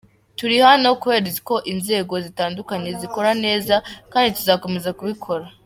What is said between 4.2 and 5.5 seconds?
tuzakomeza kubikora.